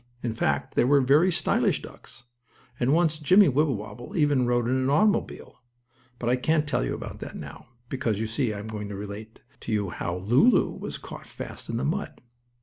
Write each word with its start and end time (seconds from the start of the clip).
In 0.23 0.33
fact 0.33 0.73
they 0.73 0.83
were 0.83 0.99
very 0.99 1.31
stylish 1.31 1.79
ducks, 1.83 2.23
and 2.79 2.91
once 2.91 3.19
Jimmie 3.19 3.49
Wibblewobble 3.49 4.15
even 4.17 4.47
rode 4.47 4.67
in 4.67 4.73
an 4.73 4.89
automobile, 4.89 5.61
but 6.17 6.27
I 6.27 6.37
can't 6.37 6.67
tell 6.67 6.83
you 6.83 6.95
about 6.95 7.19
that 7.19 7.35
now, 7.35 7.67
because 7.87 8.19
you 8.19 8.25
see 8.25 8.51
I 8.51 8.57
am 8.57 8.67
going 8.67 8.89
to 8.89 8.95
relate 8.95 9.41
to 9.59 9.71
you 9.71 9.91
how 9.91 10.15
Lulu 10.17 10.71
was 10.71 10.97
caught 10.97 11.27
fast 11.27 11.69
in 11.69 11.77
the 11.77 11.85
mud. 11.85 12.19